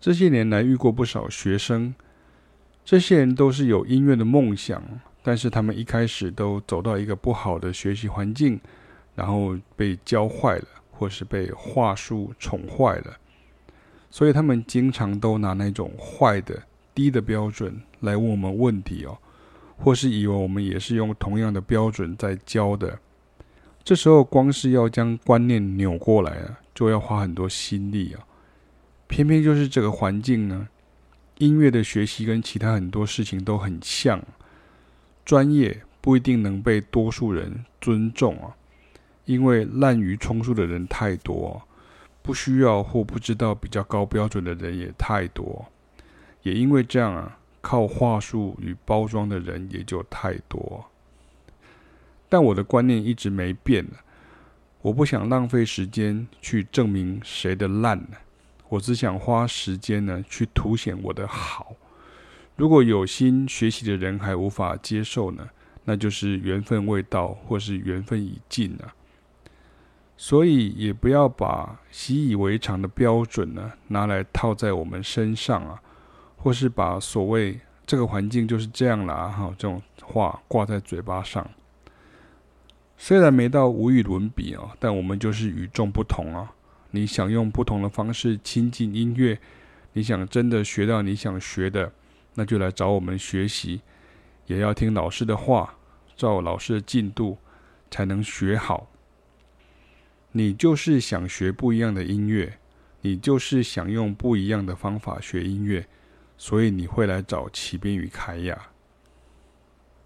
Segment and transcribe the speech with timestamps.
[0.00, 1.94] 这些年来遇过不少学生，
[2.84, 4.82] 这些人都是有音乐的梦想，
[5.22, 8.60] 但是他们一开始都走到一个不好的学习环境，
[9.14, 13.16] 然后被教坏了，或是被话术宠坏了，
[14.08, 16.62] 所以他们经常都拿那种坏的、
[16.94, 19.18] 低的标准来问我们问题哦，
[19.76, 22.98] 或是以为我们也是用同样的标准在教的。
[23.82, 28.24] 这时候光是要将观念扭过来啊，就要花很多心力啊。
[29.08, 30.68] 偏偏就是这个环境呢，
[31.38, 34.22] 音乐的学习跟其他很多事情都很像，
[35.24, 38.54] 专业不一定能被多数人尊重啊，
[39.24, 41.62] 因为滥竽充数的人太多，
[42.22, 45.66] 不需要或不知道比较高标准的人也太多，
[46.42, 50.84] 也因为这样啊，靠话术与包装的人也就太多。
[52.28, 53.86] 但我的观念一直没变，
[54.82, 58.06] 我不想浪费时间去证明谁的烂。
[58.68, 61.74] 我只想花时间呢，去凸显我的好。
[62.56, 65.48] 如果有心学习的人还无法接受呢，
[65.84, 68.92] 那就是缘分未到，或是缘分已尽了。
[70.16, 75.80] 所以也不要把习以为常的标准呢拿来套在我们身上啊，
[76.36, 81.48] 或是把所谓这个环境就是这样啦哈这种话挂在嘴巴上。
[82.96, 86.52] 虽然没到无与伦比啊，但我们就是与众不同啊。
[86.90, 89.38] 你想用不同的方式亲近音乐，
[89.92, 91.92] 你想真的学到你想学的，
[92.34, 93.82] 那就来找我们学习，
[94.46, 95.76] 也要听老师的话，
[96.16, 97.38] 照老师的进度
[97.90, 98.90] 才能学好。
[100.32, 102.58] 你就是想学不一样的音乐，
[103.00, 105.86] 你就是想用不一样的方法学音乐，
[106.36, 108.70] 所以你会来找启斌与凯雅。